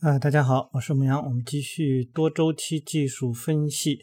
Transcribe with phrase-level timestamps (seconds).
[0.00, 3.98] 啊，大家好，我是牧羊，我们继续多周期技术分析，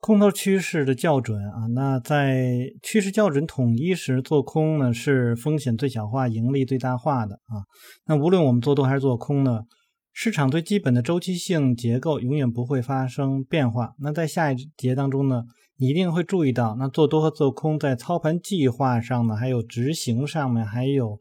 [0.00, 1.68] 空头趋势的校准啊。
[1.72, 7.62] 那在趋势校准统一时，做空呢是风险最小化、盈利最大化的啊。
[8.06, 9.60] 那无论我们做多还是做空呢，
[10.12, 13.94] 市场最基本的周期性结构永远不会发生变化。
[14.00, 15.44] 那在下一节当中呢，
[15.76, 21.20] 你一定会注意到，那做多和做空在操盘计划上呢，还有执行上面，还有。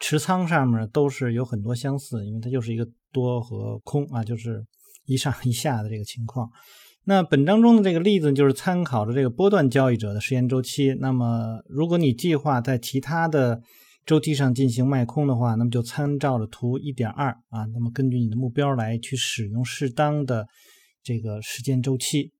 [0.00, 4.64] 持仓上面都是有很多相似，因为它就是一个多和空啊，就是
[5.04, 6.50] 一上一下的这个情况。
[7.04, 10.94] 那本章中的这个例子就是参考着这个波段交易者的时间周期。
[11.00, 13.60] 那么，如果你计划在其他的
[14.06, 20.46] 周期上进行卖空的话，那么就参照着图一点二啊，那么根据你的目标来去使用适当的
[21.02, 22.32] 这个时间周期。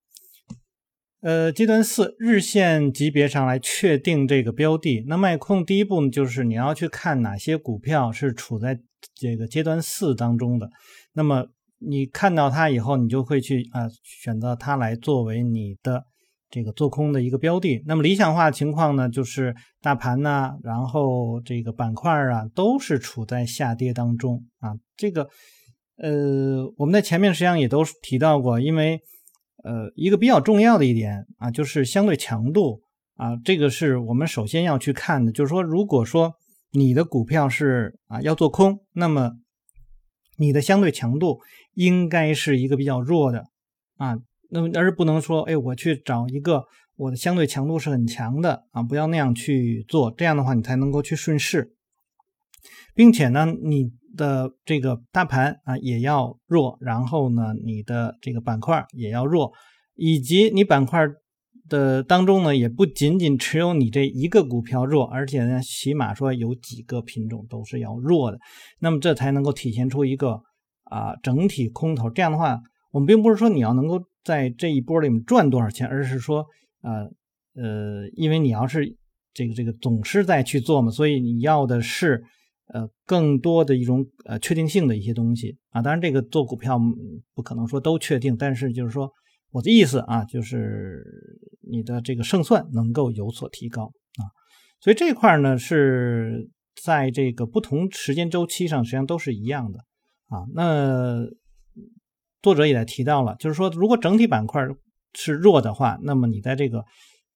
[1.22, 5.04] 呃，阶段四日线级别上来确定这个标的。
[5.06, 8.80] 那卖空第一步呢，就是你要去看哪些股票是处在
[9.14, 10.70] 这个阶段四当中的。
[11.12, 11.46] 那么
[11.78, 16.02] 你看到它以后，你就会去啊选择它来作为你的
[16.48, 17.82] 这个做空的一个标的。
[17.84, 24.72] 那么理想化情况呢，就是大盘呢，然后这个板块啊都是处在下跌当中啊。
[24.96, 25.28] 这个
[25.98, 28.98] 呃，我们在前面实际上也都提到过，因为。
[29.62, 32.82] 呃，一个比较重要的一点啊，就是相对强度
[33.14, 35.30] 啊，这个是我们首先要去看的。
[35.30, 36.34] 就是说，如果说
[36.72, 39.32] 你的股票是啊要做空，那么
[40.36, 41.40] 你的相对强度
[41.74, 43.46] 应该是一个比较弱的
[43.96, 44.16] 啊，
[44.48, 46.64] 那么而不能说，哎，我去找一个
[46.96, 51.74] 我的相对强度是很强的啊，不要那样去做，这样的话你才能够去顺势，
[52.94, 53.92] 并且呢，你。
[54.16, 59.52] 的这个大盘啊也要弱，然后呢，你的这个板块也要弱，
[59.94, 61.06] 以及你板块
[61.68, 68.38] 的当中呢，也不仅仅只有你这一个股票弱，而且呢，起码说有几个品种都是要弱的，
[68.80, 70.40] 那么这才能够体现出一个
[70.84, 72.10] 啊整体空头。
[72.10, 72.58] 这样的话，
[72.90, 76.44] 我们并不是说你要能够在这一波里面赚多少钱，而是说
[76.82, 77.04] 呃
[77.54, 78.96] 呃，因为你要是
[79.32, 82.24] 这个这个总是在去做嘛，所以你要的是。
[82.72, 86.78] 呃，更多的一种呃确定性的一些东西啊，当然这个做股票
[87.34, 89.10] 不可能说都确定，但是就是说
[89.50, 91.04] 我的意思啊，就是
[91.68, 94.22] 你的这个胜算能够有所提高啊，
[94.80, 96.48] 所以这块呢是
[96.80, 99.80] 在这个不同时间周期上实际上都是一样的
[100.28, 100.46] 啊。
[100.54, 101.26] 那
[102.40, 104.64] 作者也在提到了，就是说如果整体板块
[105.14, 106.84] 是弱的话，那么你在这个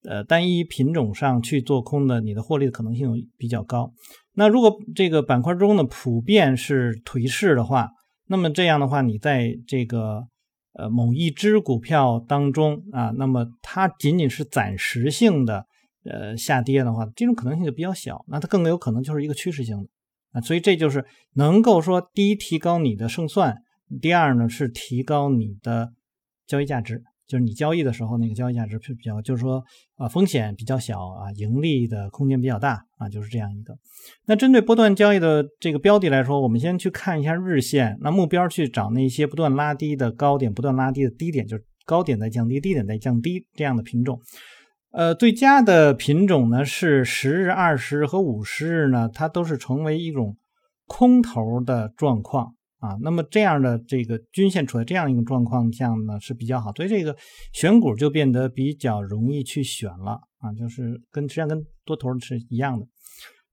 [0.03, 3.91] 呃单一品种上去做空的，你的获利的可能性比较高。
[4.35, 7.89] 那如果这个板块中呢普遍是颓势的话，
[8.27, 10.27] 那么这样的话，你在这个
[10.73, 15.65] 呃某一只股票当中啊，那么它仅仅是暂时性的
[16.03, 18.25] 呃下跌的话，这种可能性就比较小。
[18.27, 19.89] 那它更有可能就是一个趋势性的
[20.33, 23.57] 啊，所以这就是能够说第一提高你的胜算，
[24.01, 25.93] 第二呢是提高你的
[26.45, 27.03] 交易价值。
[27.27, 29.63] 就是你交易的时候，那个交易价值比较，就是说，
[29.95, 33.75] 啊，风险比较小啊，盈利的空间比较大啊，就是这样一个。
[34.25, 44.19] 那针对波段交易的这个标的来说，我们先去看一下日线，那目标去找那些不断拉低的高点，不断拉低的低点，就是高点在降低，低点在降低这样的品种。
[44.91, 50.37] 呃，最佳的品种呢是十日、二十日和五十日呢，它都是成为一种
[50.85, 52.54] 空头的状况。
[52.85, 57.15] 啊，那么这样的这个均线处在这样一个状况下呢是比较好，所以这个
[57.51, 62.85] 选股就变得比较容易去选了啊，就是跟实际上跟多头是一样的。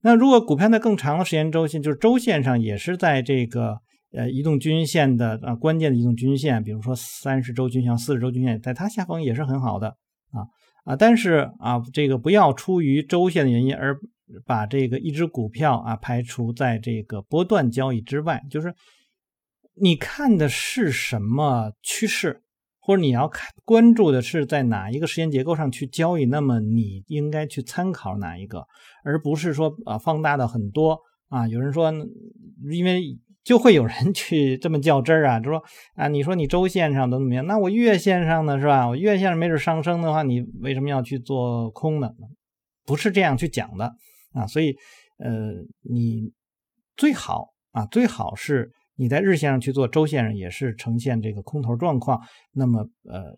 [0.03, 3.79] 那如果股票在更长的时间周期，就是周线上也是在这个
[4.13, 9.89] 呃移动均线的啊关键的移动均线，比如说三十周均线、四十周均线，在它下方也是很好的
[10.33, 10.45] 啊
[10.85, 13.97] 啊，但是啊这个不要出于周线的原因而
[14.45, 18.75] 把这个一只股票啊排除在这个波段交易之外，就是。
[19.75, 22.43] 你看的是什么趋势，
[22.79, 28.67] 或者你要看关注的是在哪一个时间结构上去交易，那么你应该去参考哪一个，
[29.03, 31.49] 而不是说啊放大的很多啊。
[31.49, 31.91] 有人说，
[32.71, 35.63] 因为就会有人 去这么较真儿啊，就说
[35.95, 38.87] 啊，你说你周线上都怎么样，那我月线上呢是吧？
[38.87, 42.11] 我月线上没准上升的话，你为什么要去做空呢？
[42.85, 43.95] 不是这样去讲的
[44.33, 44.47] 啊。
[44.47, 44.77] 所以
[45.19, 45.31] 呃，
[45.83, 46.31] 你
[46.95, 48.71] 最好啊，最好是。
[48.97, 52.21] 你在日线上去做，周线上也是呈现这个空头状况，
[52.53, 53.35] 那么呃，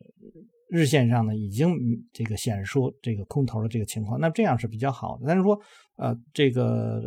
[0.69, 1.77] 日线上呢已经
[2.13, 5.25] 这个显示出这个空头的这个情况，那这样是比较好的。
[5.29, 5.59] 但是说
[5.97, 7.01] 呃，这个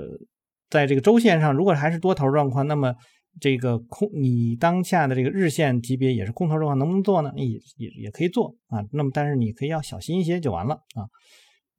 [0.70, 2.96] 在这个周线上如果还是多头状况，那么
[3.42, 7.32] 这个空你当下的这个日线级别也是空头状况，能不能做呢？
[7.36, 8.80] 也也也可以做啊。
[8.94, 11.04] 那么但是你可以要小心一些就完了啊。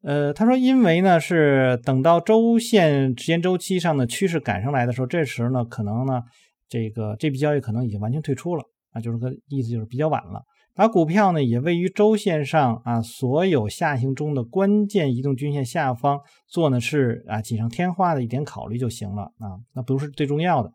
[0.03, 6.23] 呃，他说，因为呢是等到周线时间周期上的趋势赶上来的时候，这时呢可能呢。
[6.69, 10.43] 这个这笔交易可能已经完全退出了啊，就是个意思就是比较晚了。
[10.75, 20.71] 把股票呢也位于周线上啊，所有下行中的关键移动均线下方做呢是啊锦上添花的一点考虑就行了啊，那不是最重要的，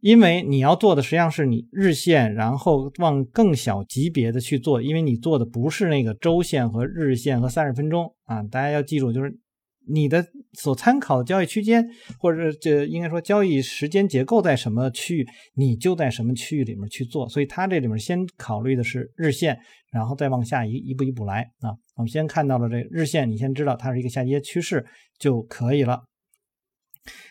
[0.00, 9.41] 因为你要做的实际上是你日线，然后往更小级别的去做，因为你做的不是那个周线和日线和三十分钟啊，大家要记住就是。
[9.88, 11.84] 你的所参考的交易区间，
[12.18, 17.28] 或者这应该说交易时间结构在什么区域，你就在什么区域里面去做。
[17.28, 19.58] 所以它这里面先考虑的是日线，
[19.90, 21.74] 然后再往下一一步一步来啊。
[21.96, 24.86] 我们先看到了这日线，你先知道它是一个下跌趋势
[25.18, 26.04] 就可以了。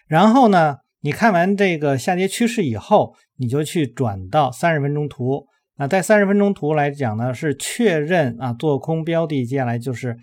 [0.08, 5.46] 然后呢，你看完这个下跌趋势以后，你就去转到三十分钟图。
[5.78, 10.18] 那在三十分钟图来讲呢，是确认啊做空标的，接下来就是。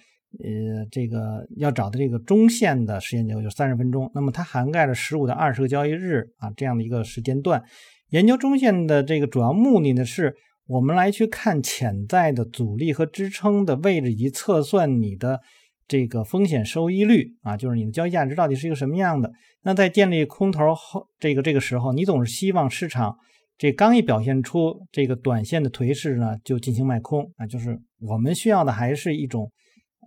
[0.44, 7.64] 呃，这个要找的这个中线的时间结构就是三十分钟，那么它涵盖了十五到二十个交易日啊这样的一个时间段。
[8.10, 10.36] 研究中线的这个主要目的呢，是
[10.66, 15.40] 我们来去看潜在的阻力和支撑的位置，以及测算你的
[15.88, 19.32] 这个风险收益率啊，就是你的交易价值到底是一个什么样的。
[19.62, 23.16] 那在建立空头后，这个这个时候，你总是希望市场
[23.56, 29.50] 这刚一表现出这个短线的颓势呢，就进行卖空啊，就是我们需要的还是一种。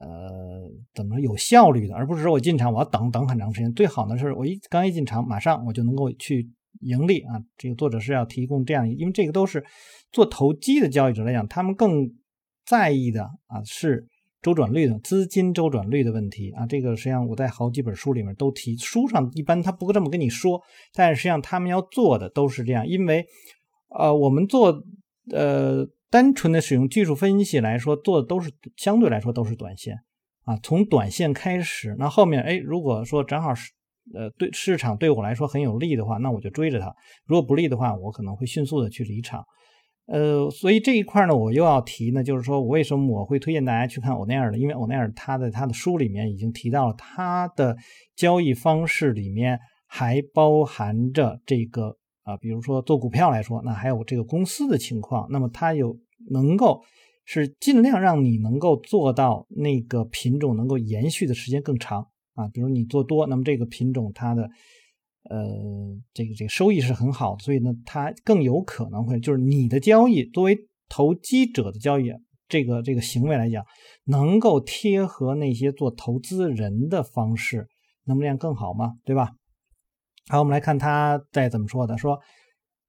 [0.02, 3.72] 呃，怎么说有效率的，而不是说我进场我要等等很长时间。
[3.74, 6.50] 最好呢是我一刚一进场，马上我就能够去
[6.80, 7.40] 盈利啊。
[7.56, 9.64] 这个作者是要提供这样，因为这个都是
[10.12, 12.12] 做投机的交易者来讲，他们更
[12.66, 14.08] 在意的啊是
[14.42, 16.66] 周转率的资金周转率的问题啊。
[16.66, 20.60] 这个实际上我在好几本书里面都提，书上一般他不会这么跟你说，
[20.96, 23.24] 但是实际上他们要做的都是这样，因为
[23.90, 24.84] 呃我们做
[25.32, 25.88] 呃。
[26.12, 29.96] 单纯的使用技术分析来说，做的都是相对来说都是短线
[30.44, 30.58] 啊。
[30.62, 33.72] 从短线开始，那后面哎，如果说正好是
[34.14, 36.88] 呃对市场对我来说很有利的话，那我就追着它；
[37.26, 39.42] 如果不利的话，我可能会迅速的去离场。
[40.08, 44.58] 呃，所以这一块呢，我又要提呢，就是说我为什么我会推荐大家去看欧奈尔的？
[44.58, 47.78] 因为欧奈尔他的他的书里面已经提到了他的
[48.18, 49.58] 交易方式里面
[49.88, 52.01] 还包含着这个。
[52.24, 55.98] 啊，比如说做股票来说，那还有这个公司的情况，那么它有
[56.30, 56.82] 能够
[57.26, 62.48] 是尽量让你能够做到那个品种能够延续的时间更长啊。
[62.50, 64.44] 比如你做多，那么这个品种它的
[65.30, 65.48] 呃
[66.14, 70.58] 这个这个收益是很好，所以呢它更有可能会就是你的交易作为
[70.90, 72.12] 投机者的交易
[72.48, 73.66] 这个这个行为来讲，
[74.06, 77.68] 能够贴合那些做投资人的方式，
[78.04, 78.94] 那么这样更好吗？
[79.06, 79.32] 对吧？
[80.30, 81.98] 好，我们来看他在怎么说的。
[81.98, 82.20] 说，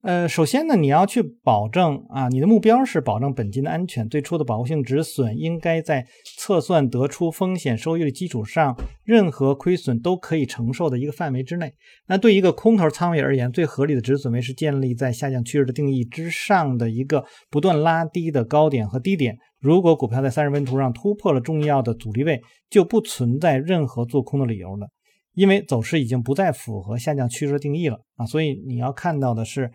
[0.02, 4.08] 呃，首先呢，你要去保证啊，你的目标是保证本金的安全。
[4.08, 6.04] 最初的保护性止损应该在
[6.38, 11.72] 测算得出风险收益的基础上，任何亏损都可以承受的一个范围之内。
[12.06, 19.36] 那对一个空头仓位而言，最合理的止损位是建立在下降趋势的定义之上的一个不断拉低的高点和低点。
[19.60, 24.88] 如果股票在三十分图上突破了重要的阻力位，就不存在任何做空的理由了。
[25.34, 29.70] 因为走势已经不再符合下降趋势定义了啊，所以你要看到的是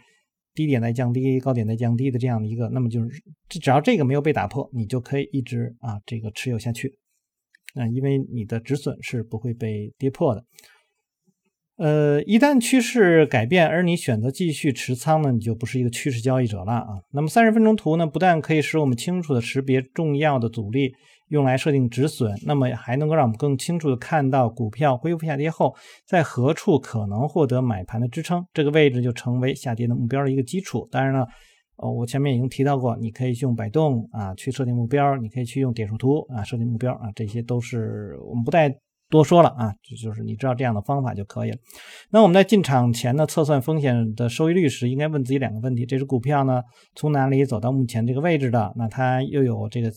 [0.54, 6.98] 低点在降低，高点在降低的这样的一个，那么就是只要这个没有被打破，你就可以一直啊这个持有下去
[7.75, 10.44] 啊，因为你的止损是不会被跌破的。
[11.77, 16.87] 呃，一旦趋势改变，而你选择继续持仓呢，你就不是一个趋势交易者了啊。
[17.11, 20.94] 那么三十分钟图呢，不但可以使我们清楚的识别重要的阻力。
[21.30, 30.88] 用来设定止损，那么还能够让我们更清楚的看到股票恢复下跌后，在何处可能获得买盘的支撑，这个位置就成为下跌的目标的一个基础。
[30.92, 31.28] 当然了，
[31.78, 38.74] 哦，我前面已经提到过，你可以用摆动啊去设定目标，你可以去用点数图啊设定目标啊，这些都是我们不带。
[39.09, 41.57] 多说了啊，就就是你知道这样的方法就可以了。
[42.11, 46.61] 那我们在进场前呢，测算风险的收益率时，应该问自己两个问题：这只股票呢，
[46.95, 48.73] 从哪里走到目前这个位置的？
[48.76, 49.87] 那它又有这个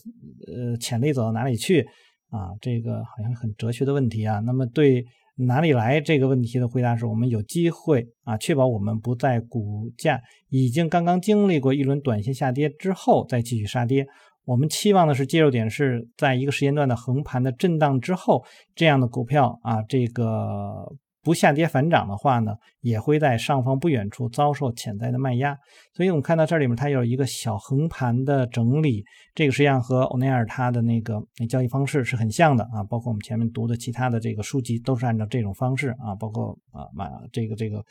[0.47, 1.85] 呃潜力走到哪里去？
[2.29, 4.39] 啊，这个好像很哲学的问题啊。
[4.41, 5.05] 那么对
[5.37, 14.07] 哪里来这个问题的回答是：我们有机会啊，确保我们不在股价已经刚刚经历过一轮短线下跌之后再继续杀跌。
[14.45, 18.45] 我们期望的是介入点是在一个时间段的横盘的震荡之后，
[18.75, 20.93] 这样的股票啊，这个
[21.23, 25.57] 不下跌反涨的话呢，也会在上方不远处遭受潜在的卖压。
[25.95, 29.05] 所以我们看到这里面它有一个小横盘的整理，
[29.35, 37.85] 这个实际上和欧奈尔他的那个交易方式是很像的啊，包括我们前面读的其他的这个书籍都是按照这种方式啊，包括啊马这个这个。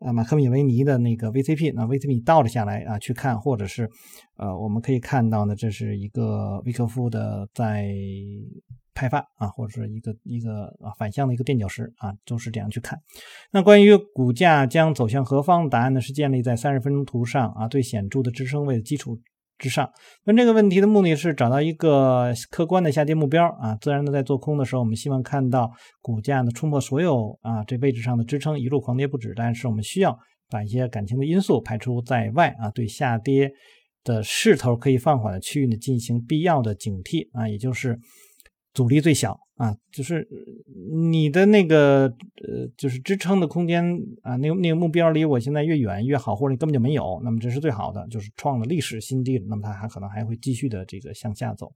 [0.00, 3.90] 啊，马克米维尼的那个 VCP，那 VCP 倒了下来啊，去看，或者是，
[4.36, 7.88] 呃，我们可以看到呢，这是一个维克夫的在
[8.94, 12.98] 派发啊，或者是一个一个啊反向的一个垫脚石啊，都是这样去看。
[13.50, 19.18] 那关于股价将走向何方，答案呢是建立在三十分钟图上啊最显著的支撑位的基础
[19.58, 19.90] 之上。
[20.24, 23.76] 问这个问题的目的是找到一个客观的下跌目标啊。
[23.80, 29.32] 自然的在做空的时候，我们希望看到股价呢冲破所有啊这位置上的支撑，一路狂跌不止。
[29.36, 33.52] 但是我们需要把一些感情的因素排除在外啊，对下跌。
[34.04, 37.98] 的势头可以放缓的区域呢，进行必要的警惕啊，也就是
[38.78, 39.36] 阻力最小。
[39.58, 40.24] 啊，就是
[41.10, 42.02] 你的那个
[42.46, 43.84] 呃，就是支撑的空间
[44.22, 51.72] 啊，那个那个目标离我现在越远越好，或者你根本就没有，那么这是最好的，就是创了历史新低了，那么它还可能还会继续的这个向下走。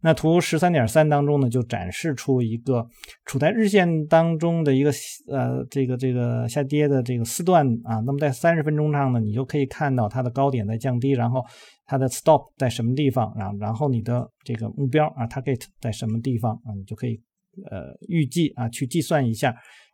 [0.00, 2.84] 那图十三点三当中呢，就展示出一个
[3.24, 4.90] 处在日线当中的一个
[5.28, 11.44] 呃这个这个下跌的这个四段啊，那么在三十分钟上呢，你就可以看到它的高点在降低，然后
[11.90, 17.20] 它的 stop 在什么地方，然然后你的这个目标啊 target 在什么地方啊，你就可以。
[17.68, 19.52] 呃，预计啊，去计算一下，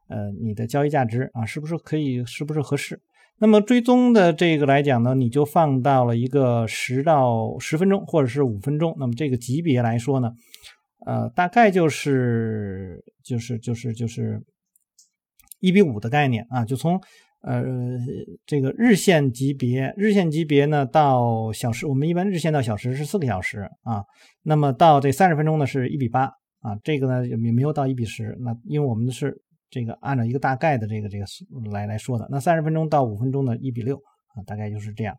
[0.09, 3.01] 呃，你的交易价值啊，是不是可以，是不是合适？
[3.39, 8.95] 那么追踪的这个来讲呢，你就放到了一个十到十分钟，或者是五分钟。
[8.99, 10.31] 那么这个级别来说呢，
[11.07, 14.39] 呃，大概就是就是就是就是
[15.61, 17.01] 一比五的概念啊，就从
[17.47, 17.65] 呃
[18.45, 24.05] 这个日线级别，日线级别呢到小时，我们一般日线到小时是四个小时啊，
[24.43, 26.31] 那么到这三十分钟呢是一比八。
[26.61, 31.25] 啊，这个呢也没有到一比十，那因为我们是这个按照一个大概的这个这个
[31.71, 32.27] 来来说的。
[32.29, 33.95] 那三十分钟到五分钟的一比六
[34.35, 35.17] 啊，大概就是这样。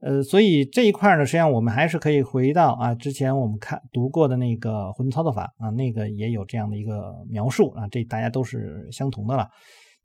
[0.00, 9.48] 呃，所以这一块呢，实际上我们还是可以回到啊之前我们看读过的那个混沌操作法啊，那个也有这样的一个描述啊，这大家都是相同的了。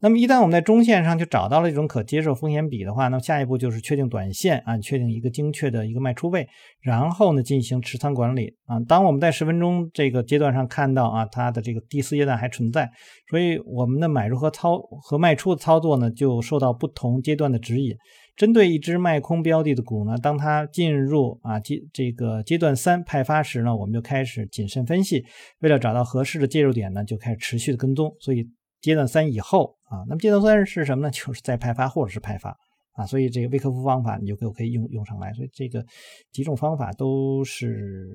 [0.02, 6.48] 那么一旦我们在中线上就找到了一种可接受风险比的话，那么下一步就是确定短线啊，确定一个精确的一个卖出位，
[6.80, 8.80] 然后呢进行持仓管理啊。
[8.88, 12.90] 当我们在十分钟这个阶段上看到啊，它的这个第四阶段还存在，
[13.30, 17.94] 所以我们的买入和操和卖出的操作呢就受到不同阶段的指引。
[18.38, 25.26] 针对一只卖空标的的股呢，当它进入啊阶这个阶段三派发时呢，我们就开始谨慎分析，
[25.60, 28.16] 为了找到合适的介入点呢，就开始持续的跟踪。
[28.22, 28.48] 所以。
[28.82, 31.12] 阶段三以后啊，那么阶段三是什么呢？
[31.14, 32.56] 就是再派发或者是派发
[32.94, 35.34] 啊，所以这个微克夫方法你就可可以用用上来。
[35.34, 35.86] 所以这个
[36.32, 38.08] 几种方法都是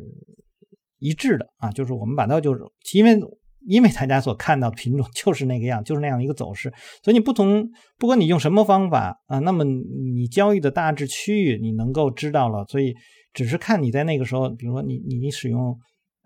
[0.98, 2.60] 一致的啊，就是我们把它就是
[2.94, 3.18] 因为
[3.66, 7.68] 因为大家所看到品种就是那个样，就是那样一个走势，所以你不同
[7.98, 12.94] 不管你用什么方法啊，那么你交易的大致区域你能够知道了，所以
[13.32, 15.76] 只是看你在那个时候，比如说你你你使用。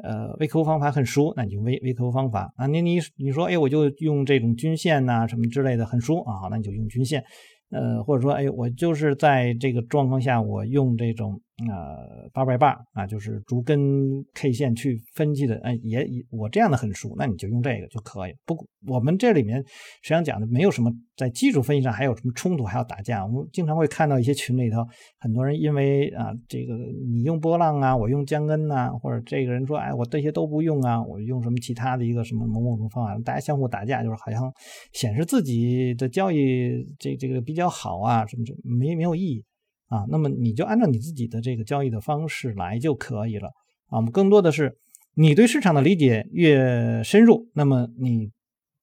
[0.02, 2.67] 呃，微客服方法很熟，那你就微微客服方法啊。
[2.67, 7.25] 你你你说，哎，我就用这种均线呐，什么之类的很熟啊，那你就用均线。
[7.71, 11.40] 呃，或者说，哎，我就是在这个状况下，我用这种。
[11.66, 18.32] 呃，八百八啊，就是逐根 K 线去分析的，哎，也也我这样的很熟，那你就用这个就可以。
[18.46, 18.54] 不，
[18.86, 19.58] 我们这里面
[20.02, 23.26] 实际上讲的没有什么在技术分析上还有什么冲突，还要打架。
[23.26, 24.86] 我们经常会看到一些群里头，
[25.18, 26.76] 很多人因为啊，这个
[27.10, 34.48] 你用波浪啊，我用江根呐，或者这个人说，哎，我这些都不用啊，我用什么其他的一个什么某某种方法，大家相互打架，就是好像
[34.92, 39.44] 显示自己的交易这这个比较好啊，什么什没没有意义。
[39.88, 43.49] 啊，那么你就按照你自己的这个交易的方式来就可以了
[43.87, 43.97] 啊。
[43.97, 44.76] 我们更多的是
[45.14, 48.30] 你对市场的理解越深入，那么你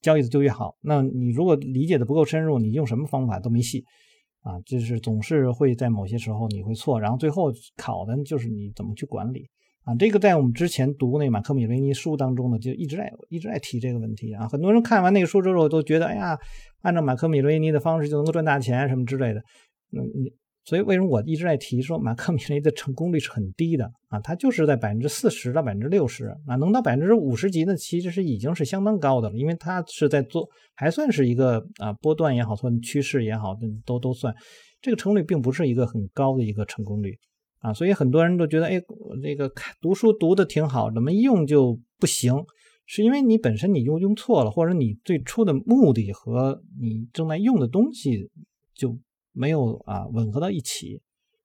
[0.02, 0.76] 交易的就越好。
[0.82, 3.86] 那你如果理解的不够深入，你用什么方法都没戏
[4.42, 4.60] 啊。
[4.66, 9.48] 就是总是会在某些时候你会错，然后最后考的就是你怎么去管理
[9.84, 9.94] 啊。
[9.94, 14.48] 这个在我们之前读那马克米雷尼书当中呢，就一直在一直在提这个问题啊。
[14.48, 16.36] 很多人看完那个书之后都觉得，哎呀，
[16.82, 19.44] 按照马克米雷尼的方式就能够赚大钱什么之类的。
[19.92, 20.34] 那你。
[20.68, 24.20] 所以，为什么我一直在提说马克米雷的成功率是很低的啊？
[24.20, 29.38] 它就是在百分之四十到百分之六十啊，能到百分之五十级呢，其实是已经是相当高的了。
[29.38, 33.56] 因为它是在做，还算是一个啊波段也好，算趋势也好，
[33.86, 34.36] 都都算。
[34.82, 37.16] 这个成功率并不是一个很高的一个成功率
[37.60, 38.82] 啊，所以很多人都觉得，哎，
[39.22, 42.34] 这个读书读的挺好，怎么用就不行？
[42.88, 48.32] 是因为你本身你用用错了，或者你最初的目的和你正在用的东西
[48.74, 48.98] 就。
[49.36, 51.02] 没有啊，吻合到一起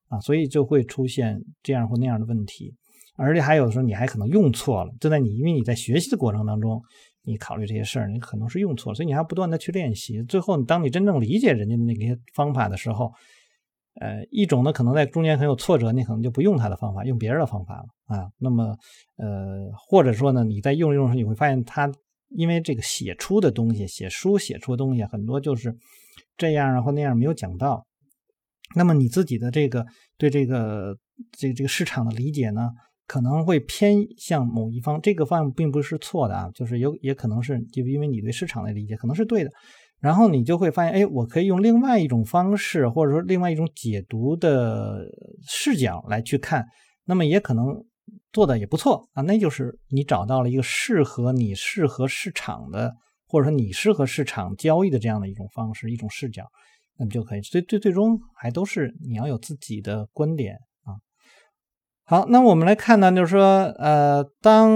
[0.07, 2.73] 啊，所以就会出现这样或那样的问题，
[3.17, 6.81] 而且还有的时候你还可能用错了，就在你因为你在学习的过程当中，
[7.23, 10.23] 你考虑这些事儿，你可能是用错，所以你还不断的去练习。
[10.23, 13.11] 最后，当你真正理解人家的那些方法的时候，
[13.99, 18.31] 呃，一种呢可能在中间很有挫折，你可能就不用他的方法，用别人的方法了啊。
[18.37, 18.75] 那么，
[19.17, 21.91] 呃，或者说呢，你在用着用着，你会发现他
[22.29, 25.75] 因为这个写出的东西，写书写出的东西很多就是。
[26.41, 27.85] 这样啊或那样没有讲到，
[28.75, 29.85] 那么你自己的这个
[30.17, 30.97] 对这个
[31.37, 32.69] 这个这个市场的理解呢，
[33.05, 39.51] 可能会偏向某一方，这个方向并不是错的啊，就是有也可能是就因为你对市场的理解可能是对的，
[39.99, 45.05] 然后你就会发现，哎，我可以用另外一种方式，或者说另外一种解读的
[45.47, 46.65] 视角来去看，
[47.05, 47.65] 那么也可能
[48.33, 52.93] 做的也不错啊，那就是你找到了一个适合你、适合市场的，
[53.31, 56.43] 或者说你适合市场交易的这样的一种方式、一种视角，
[56.97, 57.41] 那么就可以。
[57.41, 60.99] 所以最最终还都是你要有自己的观点啊。
[62.03, 64.69] 好，那我们来看呢，就是说，呃，当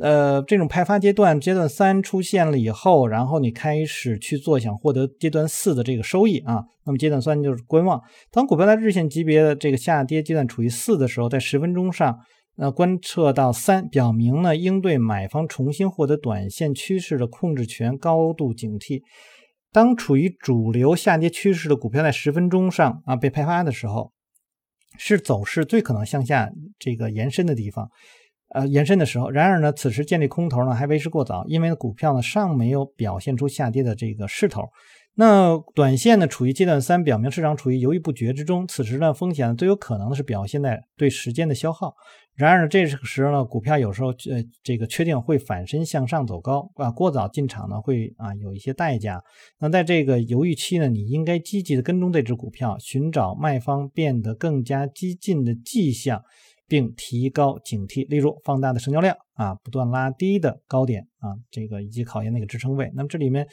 [0.00, 8.00] 呃这种派发阶段阶段三出现了以后，然后你开始去做想获得阶段四的这个收益啊，那么阶段三就是观望。
[8.30, 12.16] 当股票在日线级别的这个下跌阶段处于四的时候，在十分钟上，
[12.56, 19.02] 那，观测到三，表明呢应对买方重新获得短线趋势的控制权高度警惕。
[19.72, 24.12] 当处于主流下跌趋势的股票在十分钟上啊被派发的时候。
[24.98, 27.88] 是走势最可能向下这个延伸的地方，
[28.50, 29.30] 呃，延伸的时候。
[29.30, 34.64] 然而呢，此时建立空头呢还为时过早，因为股票呢尚没有表现出下跌的这个势头。
[35.14, 38.66] 那短线呢处于阶段三，表明市场处于犹豫不决之中。
[38.66, 41.94] 此时呢，风险最有可能的是表现在对时间的消耗。
[42.34, 49.22] 然而呢，这时候呢，股票有时候呃，这个确定会反身向上走高啊，过早进场呢会啊有一些代价。
[49.58, 56.22] 那在这个犹豫期呢，你应该积极的跟踪这只股票，寻找卖方变得更加激进的迹象，
[56.66, 58.08] 并提高警惕。
[58.08, 62.90] 例如，放大的成交量啊，不断拉低的高点啊，这个以及考验那个支撑位。
[62.94, 63.46] 那么这里面，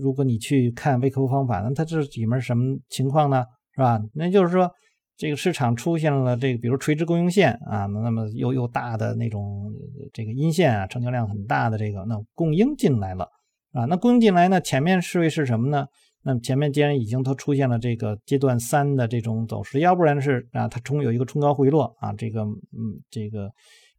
[0.00, 3.44] 如果你去看微客户方法，那它这里面什么情况呢？
[3.74, 4.00] 是吧？
[4.14, 4.70] 那就是说。
[5.18, 9.72] 这个市场出现了这个，比如垂直供应线啊，那么又又大的那种
[10.12, 13.26] 这个阴线啊，成交量很大的这个，那供应进来了
[13.72, 15.86] 啊，那供应进来呢，前面是为是什么呢？
[16.22, 23.50] 那么前面既然已经都出现了这个阶段三的这种走势，要不然是啊，它冲有一个冲高回落啊，这个嗯，这个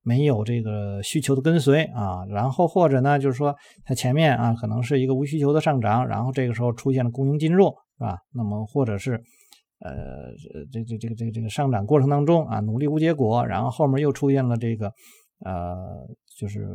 [0.07, 7.65] 没有这个需求的跟随啊，然后或者呢，就是说它前面啊，可能是一个无需求的上涨，然后这个时候出现了供应进入，
[7.97, 8.17] 是吧？
[8.31, 9.21] 那么或者是。
[9.79, 10.33] 呃，
[10.71, 14.91] 这这这个这个这个上涨过程当中啊，努力无结果，然后后面又出现了这个
[15.45, 15.75] 呃，
[16.35, 16.67] 就是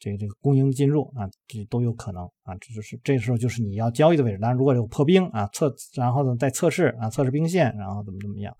[0.00, 4.38] 这个这个供应进入啊，这都有可能啊，这就是这时候就是你要交易的位置。
[4.38, 8.52] 当然，如果有破冰啊，测然后呢再测试啊，测试兵线，然后怎么怎么样，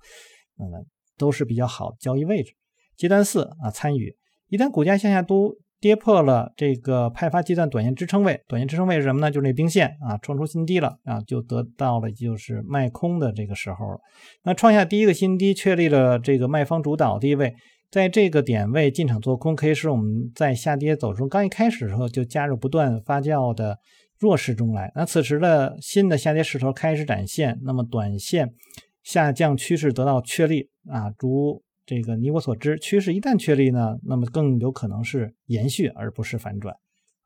[0.61, 0.87] 嗯，
[1.19, 2.55] 都是比较好交易位置。
[2.97, 4.17] 阶段四啊，参与
[4.49, 5.57] 一旦股价向下都。
[5.83, 9.29] 跌破了这个派发阶段短线支撑位，短线支撑位是什么呢？
[9.33, 13.99] 就是那兵线啊，创出新低了啊，就得到了就是卖空的这个时候了。
[14.45, 17.53] 那创下第一个新低，确立了这个卖方主导地位，
[17.91, 23.77] 在这个点位进场做空，可以使我们在下跌走中刚一开始的时候就加入不断发酵的
[24.21, 24.93] 弱势中来。
[24.95, 28.55] 那此时的新的下跌势头开始展现，那么短线
[29.03, 31.65] 下降趋势得到确立啊，逐。
[31.85, 36.75] 这个你我所知，趋势一旦确立呢，那么更有可能是延续而不是反转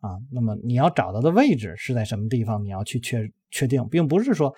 [0.00, 0.18] 啊。
[0.32, 2.64] 那么你要找到的位置是在什么地方？
[2.64, 4.54] 你要去确确定，并不是说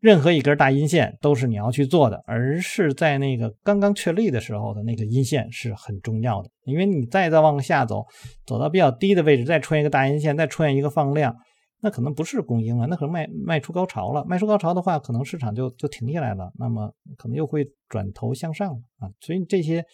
[0.00, 6.50] 任何一根大阴线都是你要去做的，而是在那个刚刚确立的时候的那个阴线是很重要的。
[6.64, 8.04] 因为你再再往下走，
[8.44, 11.34] 走到比较低的位置，再出现一个大阴线，再出现一个放量。
[11.80, 14.24] 那可能不是供应了，那可能卖卖出高潮了。
[14.24, 19.08] 卖出高潮的话，可能市场就就停下来了，那么可能又会转头向上啊。
[19.20, 19.84] 所以这些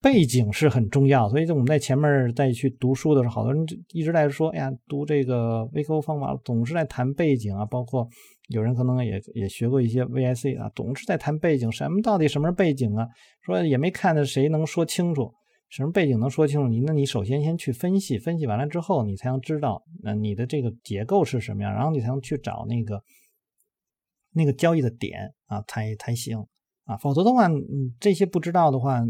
[0.00, 1.28] 背景是很重要。
[1.28, 8.08] 所以，就我们在前面再去读书的时候，好多人就一直在说：“哎呀，读这个微客户方法总是在谈背景啊。”包括
[8.48, 11.70] 有人可能也也学过一些 VIC 啊，总是在谈背景。
[11.70, 13.06] 什么到底什么是背景啊？
[13.42, 15.32] 说也没看着谁能说清楚。
[15.76, 16.68] 什么背景能说清楚？
[16.68, 23.02] 你那你首先先去分析，分析完了之后，你才能知道，那你的这个结构是什么样，然后你才能去找那个
[24.32, 26.38] 那个交易的点啊，才才行
[26.86, 26.96] 啊。
[26.96, 29.02] 否则的话，你这些不知道的话，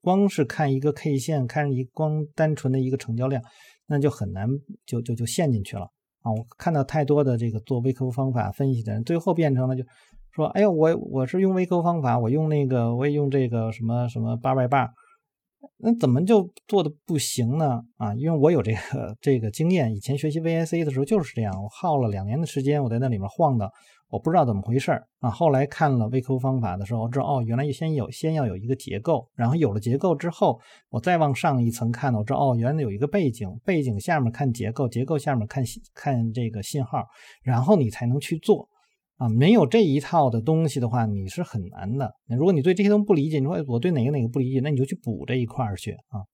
[0.00, 3.42] 光是看一个 K 线，看一光单纯的一个成交量，
[3.88, 4.46] 那就很难
[4.86, 5.88] 就就就陷进去了
[6.20, 6.30] 啊。
[6.30, 9.82] 我看到太多的这个做微客方法分析的人，最后变成了就
[10.30, 14.88] 说，哎呦，我我是用微客方法，我用那个我也用这个什么什么八百八。
[15.78, 17.82] 那怎么就做的不行呢？
[17.96, 23.68] 啊，因为我有这个这个经验，以前学习 VIC 的时候就是这样，我耗了两年的时间，我在那里面晃的，
[24.08, 25.28] 我不知道怎么回事儿啊。
[25.28, 37.04] 后来看了 VQ 方法的时候，我知道哦，原来先有先要有一个结构，然后有了结构之后，我再往上一层看，我知道哦，原来有一个背景，背景下面看结构，结构下面看看这个信号，
[37.42, 38.68] 然后你才能去做。
[39.22, 42.12] 啊，没有这一套的东西的话，你是很难的。
[42.26, 46.26] 如果你对这些东西不理解，你说我对哪个哪个不理解，那你就去补这一块儿去啊。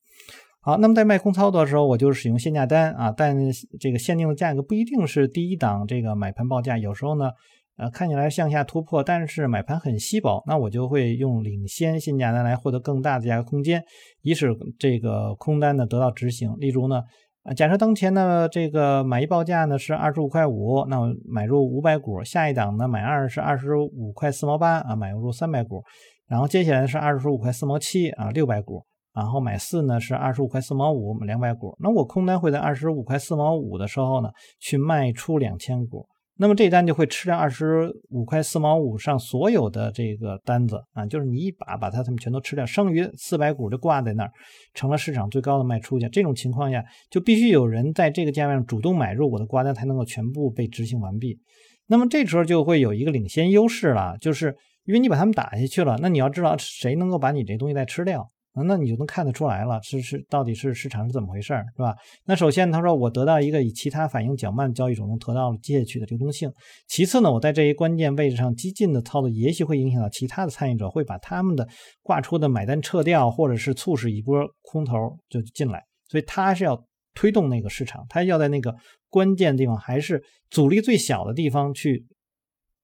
[0.62, 3.36] 好，那么在卖空操作的时候，我就使用限价单啊，但
[3.78, 7.30] 这个限定的价格不一定是第一档这个买盘报价，有时候呢，
[7.76, 13.84] 呃，看起来向下突破，但是买盘很稀薄，那我就会用领先限价单来获得更大的价格空间，
[14.22, 14.48] 以使
[14.78, 16.56] 这个空单呢得到执行。
[16.58, 17.02] 例如呢，
[17.44, 25.82] 啊，假设当前呢这个买一报价呢是二十五块五，那我买入五百股，下一档呢买二是二十五块四毛八啊，买入三百股，
[26.26, 34.28] 然后接下来是二十五块四毛七啊，六百股，然后买四呢是二十五块四毛五，两百股，那我空单会在二十五块四毛五的时候呢
[34.60, 36.06] 去卖出两千股。
[36.40, 44.30] 那么这单就会吃掉二十五块四毛五上所有的这个单子啊，就是你一把把它它们全都吃掉，剩余四百股就挂在那儿，
[44.72, 46.08] 成了市场最高的卖出价。
[46.08, 51.40] 这种情况下，就必须有人在这个价位上主动买入我的挂单，才能够全部被执行完毕。
[51.88, 58.30] 那么这时候就会有一个领先优势了，就是因为你把它们打下去了，那你要知道谁能够把你这东西再吃掉。
[58.66, 61.94] 那你就能看得出来了，是是到底是市场是怎么回事儿，是吧？
[62.24, 66.50] 那首先他说我得到一个以其他反应较慢交易手中得到了接下去的流动性。
[66.86, 71.68] 其次呢，我在这一关键位置上激进的操作，也许会影响到其他的参与者，会把他们的
[72.02, 74.94] 挂出的买单撤掉，或者是促使一波空头
[75.28, 75.84] 就进来。
[76.08, 76.82] 所以他是要
[77.14, 78.74] 推动那个市场，他要在那个
[79.08, 82.06] 关键地方，还是阻力最小的地方去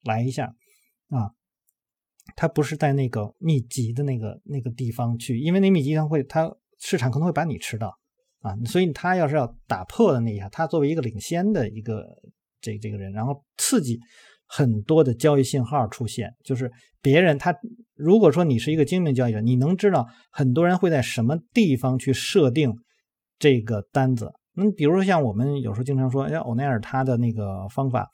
[0.04, 0.46] 来一下
[1.08, 1.30] 啊。
[2.36, 7.94] 它不是在那个密集的那个那个地方去，因为那密集它会，它市场可能会把你吃到
[8.40, 12.04] 啊，所以它要是要打破的那一下，它作为一个领先的一个
[12.60, 13.98] 这这个人，然后刺激
[14.46, 16.70] 很多的交易信号出现，就是
[17.02, 17.54] 别人他
[17.94, 22.72] 如果说你是一个精明交易者，你能知道很多人会在什么地方去设定
[23.38, 28.08] 这个单子，那比如说像我们有时候经常说，像欧奈尔他的那个方法。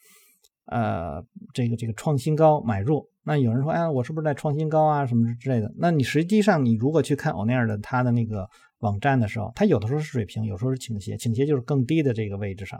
[0.71, 1.21] 呃，
[1.53, 5.69] 这个这个创新高买入，那有人说，哎，我是不是在创新高啊，什么之类的？
[5.77, 8.47] 那你实际上，你如果去看欧奈尔的他的那个
[8.79, 12.79] 网站的时候，他有的时候是水平，有时候是倾斜，倾斜就是更低的这个位置上，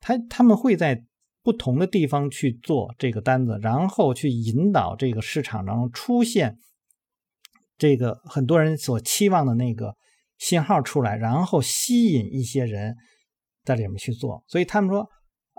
[0.00, 1.00] 他他们会在
[1.44, 6.58] 不同的地方去做这个单子，然后去引导这个市场当中出现
[7.78, 9.94] 这个很多人所期望的那个
[10.36, 12.96] 信号出来，然后吸引一些人
[13.64, 15.08] 在里面去做，所以他们说。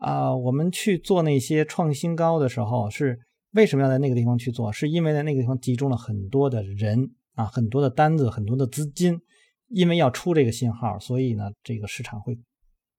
[0.02, 3.20] 啊，我们去做那些创新高的时候，是
[3.52, 4.72] 为什么要在那个地方去做？
[4.72, 9.20] 是因为在那个地方集中了很多的人啊，很多的单子，很多的资金，
[9.68, 12.36] 因为要出这个信号，所以呢，这个市场会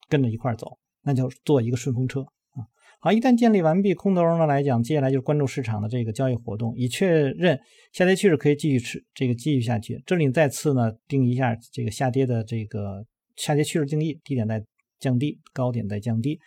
[0.08, 2.62] 跟着一块走，那就做一个顺风车啊。
[3.00, 7.58] 好，一旦建立完毕，空头呢来讲，接下来就是关注市场的这个交易活动，以确认
[7.92, 10.00] 下跌趋势可以继续持这个继续下去。
[10.06, 14.64] 这里再次呢定一下这个下跌的这个下跌趋势定义，低点在
[15.00, 16.38] 降低，高点在降低。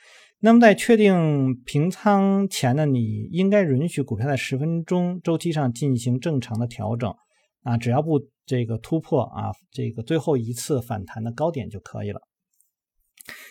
[0.45, 7.11] 那么在确定平仓前呢，你应该允许股票在十分钟周期上进行正常的调整
[7.63, 12.21] 啊，只要不这个突破啊这个最后一次反弹的高点就可以了。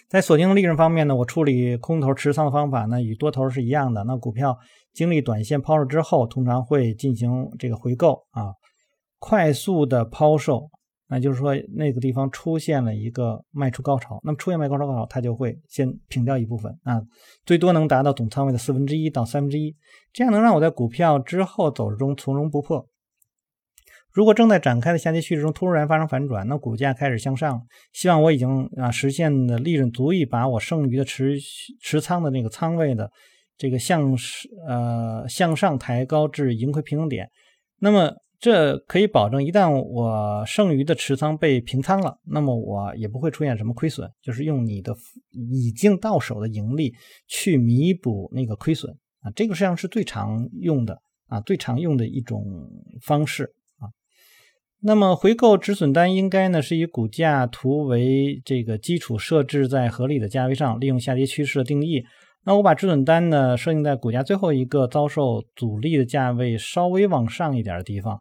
[0.09, 4.04] 在锁定利润方面呢，我处理空头持仓的方法呢与多头是一样的。
[4.04, 4.57] 那股票
[4.92, 8.54] 经历短线抛售之后，通常会进行这个回购啊，
[9.18, 10.70] 快速的抛售。
[11.14, 17.00] 那就是说，那个地方出现了一个卖出高潮，那么出现卖高潮高潮，它就会先平掉一部分啊，
[17.46, 19.77] 最多能达到总仓位的四分之一到三分之一，
[20.12, 22.85] 这样能让我在股票之后走势中从容不迫。
[24.11, 31.38] 如果正在展开的下跌趋势中突然发生反转，那股价开始向上，希望我已经啊实现的利润足以把我剩余的持
[31.81, 33.09] 持仓的那个仓位的
[33.57, 34.18] 这个向
[34.66, 37.31] 呃向上抬高至盈亏平衡点，
[37.79, 38.12] 那么。
[38.44, 44.94] 这可以保证，一旦我剩余的持仓被平仓了，那么我也不会出现什么亏损，就是用你的
[45.30, 46.92] 已经到手的盈利
[47.26, 52.44] 去弥补那个亏损啊，这个实际上是最常用的啊，最常用的一种
[53.00, 53.44] 方式
[53.78, 53.88] 啊。
[54.83, 62.04] 那么回购止损单应该呢是以股价图为这个基础，设置在合理的价位上，利用下跌趋势的定义。
[62.44, 68.20] 那我把止损单呢设定在股价最后一个遭受阻力的价位稍微往上一点的地方。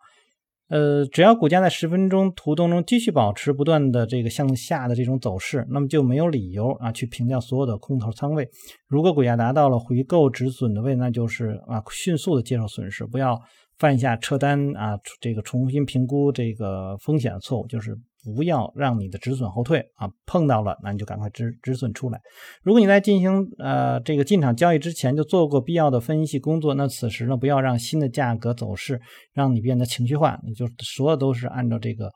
[0.73, 8.49] 呃，只要股价在十分钟图当中继续保持不断的这个向下的这种走势，那么就没有理由啊去平掉所有的空头仓位。
[8.87, 13.39] 如果股价达到了回购止损的位，那就是啊迅速的接受损失，不要
[13.77, 17.95] 犯下撤单啊这个重新评估这个风险的错误，就是。
[18.35, 20.09] 不要让你的止损后退啊！
[20.25, 22.19] 碰到了，那你就赶快止止损出来。
[22.63, 29.01] 如果你在进行呃这个进场交易之前就做过必要的分析工作，那此时呢，不要让新的价格走势
[29.33, 32.09] 让你变得情绪化，你就所有都是按照这个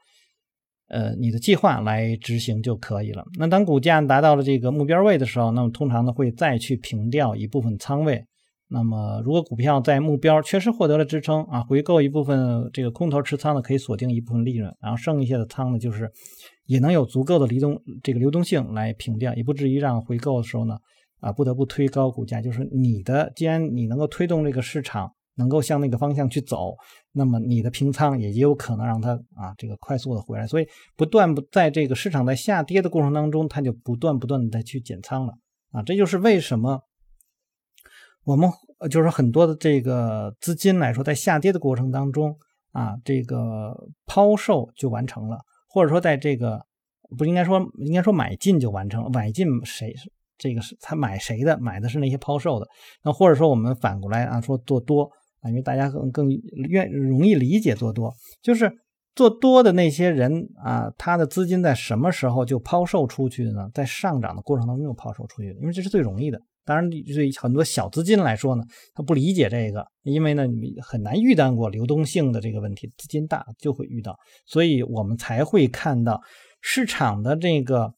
[0.88, 3.24] 呃你的计划来执行就可以了。
[3.38, 8.24] 那当股价达到了这个目标位的时候，那么通常呢会再去平掉一部分仓位。
[8.69, 16.12] 那么，如果股票在目标确实获得了支撑啊，回购一部分这个空头持仓的，可以锁定一部分利润，然后剩下的仓呢，就是
[16.65, 20.75] 也能有足够的流动这个流动性来平掉，也不至于让回购的时候呢，
[21.21, 26.75] 啊不得不推高股价，就是你的既然你能够推动这个市场能够向那个方向去走，
[27.13, 35.32] 那么你的平仓也有可能让它啊这个快速的回来，所以不断不在这个市场在下跌的过程当中，它就不断不断的再去减仓了。
[35.71, 36.82] 啊，这就是为什么
[38.28, 38.48] 我们
[38.92, 42.36] 就是很多的这个资金来说，在下跌的过程当中
[42.74, 43.74] 啊，这个
[44.06, 46.62] 抛售就完成了，或者说在这个。
[47.18, 49.10] 不应该说，应该说买进就完成了。
[49.10, 49.96] 买进谁？
[50.38, 51.58] 这个是他买谁的？
[51.58, 52.68] 买的是那些抛售的。
[53.02, 55.10] 那或者说我们反过来啊，说做多
[55.40, 56.28] 啊，因为大家更更
[56.68, 58.70] 愿容易理解做多，就是
[59.16, 63.70] 做多的那些人啊，他的资金在什么时候就抛售出去的呢？
[63.74, 66.38] 在上涨的过程当中又抛售出去的，因为这是最容易的。
[66.67, 76.21] 当然，对很多小资金来说呢，他不理解这个，因为呢，你很难遇到过流动性的这个问题，资金大就会遇到，所以我们才会看到。
[76.60, 77.93] 市场的这个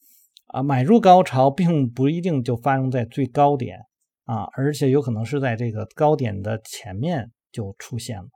[0.47, 3.79] 啊买入高潮，并不一定就发生在最高点
[4.25, 8.27] 啊，而且有可能是在这个高点的前面就出现了，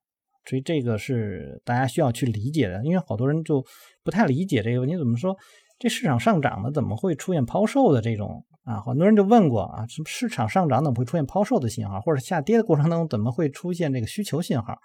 [0.49, 2.83] 所以这个是大家需要去理解的。
[2.85, 3.63] 因为好多人就
[4.01, 5.35] 不太理解这个问题，怎么说
[5.77, 6.71] 这市场上涨了？
[6.71, 8.81] 怎么会出现抛售的这种啊？
[8.81, 14.77] 很多人就问过啊，什么市场上涨怎么会出现抛售的信号，或者下跌的过程当中怎么会出现这个需求信号？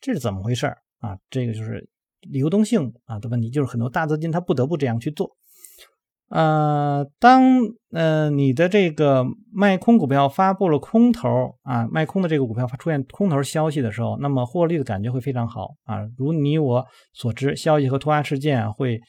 [0.00, 1.16] 这是怎么回事儿啊？
[1.30, 1.88] 这个就是。
[2.30, 5.28] 流动性啊的问题，就是很多大资金它不得不这样去做。
[6.28, 7.42] 呃，当
[7.90, 11.28] 呃你的这个卖空股票发布了空头
[11.62, 16.02] 啊，卖空的这个股票出现空头消息的时候，那么获利的感觉会非常好啊。
[16.16, 19.00] 如你我所知，消息和突发事件会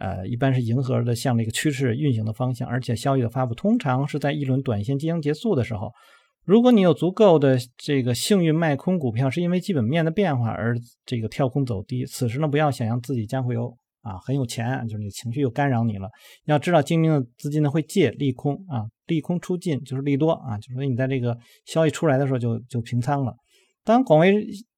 [0.00, 5.92] 呃一般是迎合的向这个趋势运行的方向，而且消息的发布通常是在一轮短线即将结束的时候。
[6.46, 13.68] 如果你有足够的这个幸运卖空股票，是因为基本面的变化而这个跳空走低，此时呢不要想象自己将会有
[14.00, 16.08] 啊很有钱，就是你的情绪又干扰你了。
[16.46, 21.36] 要知道精明的资金呢会借利空啊，利空出尽就是利多啊，就是说你在这个
[21.66, 23.34] 消息出来的时候就就平仓了。
[23.84, 24.34] 当广为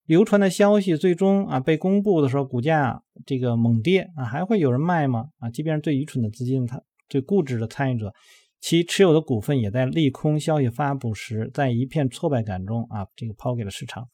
[0.06, 5.26] 流传的消息最终啊被公布的时候，股价这个猛跌啊，还会有人卖吗？
[5.38, 8.12] 啊，即便是最愚蠢的资金，他最固执的参与者。
[8.60, 14.06] 其持有的股份也在利空消息发布时，在一片挫败感中啊，这个抛给了市场。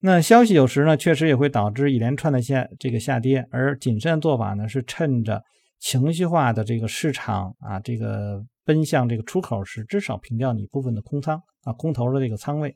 [0.00, 3.46] 那消息有时呢，确实也会导致一连串的下这个下跌。
[3.50, 5.42] 而谨慎的做法呢，是趁着
[5.78, 12.74] 情绪化的这个市场啊，这个奔向这个出口时，至少平掉你部分的空仓啊，空头的这个仓位。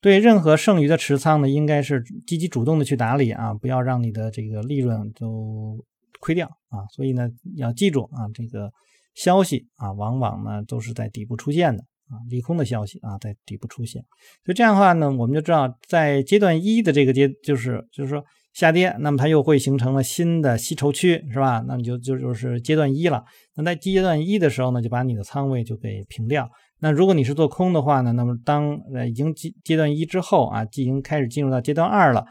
[0.00, 5.84] 对任何剩余的持仓呢，应该是积极主动的去打理啊，不要让你的这个利润都
[6.20, 6.86] 亏掉啊。
[6.94, 8.72] 所以呢，要记住啊，这个。
[9.16, 14.04] 消息啊，往往呢都是在底部出现的啊，利空的消息啊，在底部出现，
[14.44, 21.64] 所以这样的话呢，我们就知道在阶段一的这个阶，就是就是说下跌，那么它又会形成了新的吸筹区，是吧？
[21.66, 23.24] 那你就就就是阶段一了。
[23.54, 26.46] 那在阶段一的时候呢，就把你的仓位就给平掉。
[26.80, 32.26] 那如果你是做空的话呢，那么当呃已经阶阶段一之后啊，进行开始进入到阶段二了，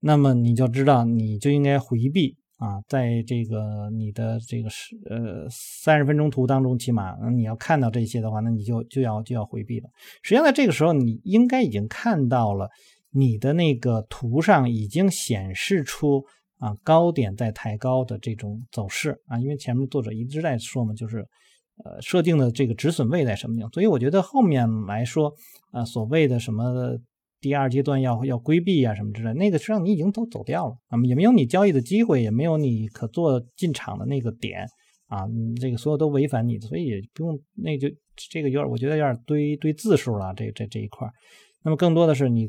[0.00, 2.36] 那么你就知道你就应该回避。
[2.58, 9.88] 啊，在这个你的这个是呃三十分钟图当中，起码你要看到这些的话，那你就就要就要回避了。
[10.22, 12.70] 实际上，在这个时候，你应该已经看到了
[13.10, 16.24] 你的那个图上已经显示出
[16.58, 21.26] 啊高点在抬高的这种走势啊，因为前面作者一直在说嘛，就是
[21.84, 25.32] 呃设定的这个止损位在什么地方，所以我觉得后面来说
[25.70, 26.98] 啊所谓的什么。
[27.42, 34.64] 第二阶段要要规避啊什么之类，那个实际上你已经都走掉了啊，也没有你交易的机会，也没有你可做进场的那个点
[35.08, 35.26] 啊，
[35.60, 37.88] 这个所有都违反你，所以也不用那就
[38.30, 41.08] 这个有点，我觉得有点堆堆字数了，这这这一块
[41.64, 42.48] 那么更多的是你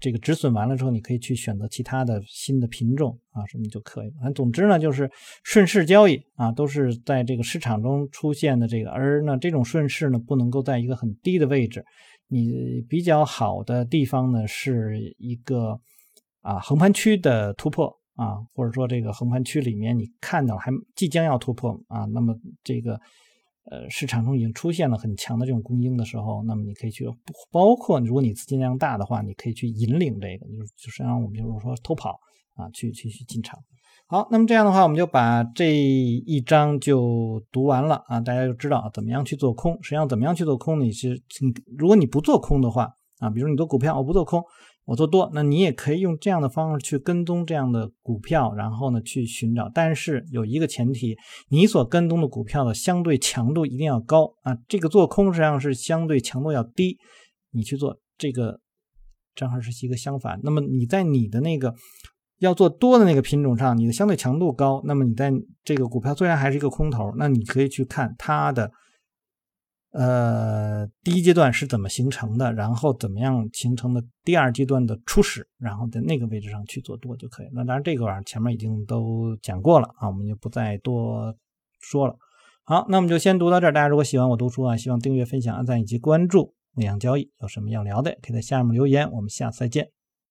[0.00, 4.10] 这个止损完了之后，你可以去选择其他的新的品种啊什么就可以。
[4.10, 5.10] 反正总之呢，就是
[5.42, 11.84] 顺势交易啊，都是在这个市场中出现的这个，而呢这种顺势呢不能够在一个很低的位置。
[12.28, 15.80] 你比较好的地方呢，是一个
[16.42, 23.00] 啊横盘区的突破啊，或者说这个横盘区里面你看到还即将要突破啊，那么这个
[23.70, 27.06] 呃市场中已经出现了很强的这种供应的时候，那么你可以去
[27.50, 32.18] 包括如果你资金量大的话，你可以去引领这个，就是就是让我们就是说偷跑
[32.54, 33.58] 啊，去去去进场。
[34.10, 39.74] 好，那么这样的话，我们就把这一章就读完了啊，大家就知道怎么样去做空。
[39.82, 40.80] 实际上，怎么样去做空？
[40.80, 41.10] 你是
[41.42, 44.42] 你，如果你不做空的话啊，比如你做股票，我不做空，
[44.88, 49.70] 我做多，那你也可以用这样的方式去跟踪这样的股票，然后呢去寻找。
[49.72, 51.16] 但是有一个前提，
[51.50, 54.56] 你所跟踪的股票的相对强度一定要高啊。
[54.66, 56.96] 这个做空实际上是相对强度要低，
[57.52, 58.58] 你去做这个
[59.34, 60.40] 正好是一个相反。
[60.42, 61.74] 那么你在你的那个。
[62.40, 65.28] 要做多的那个品种上，你的相对强度高，那么你在
[65.64, 68.70] 这个股票虽然还是一个空头，那你可以去看它的
[70.00, 77.48] 呃，第一阶段是怎么形成的，然后怎么样形成的第二阶段的初始，然后在那个位置上去做多就可以。
[77.52, 81.34] 那当然这个玩意前面已经都讲过了啊，我们就不再多
[81.80, 82.14] 说了。
[82.62, 83.72] 好，那我们就先读到这儿。
[83.72, 87.32] 大家如果喜欢我读书啊，希望订阅、分享、按赞以及关注牧羊交易。
[87.40, 89.10] 有什么要聊的，可以在下面留言。
[89.10, 89.97] 我们下次再见。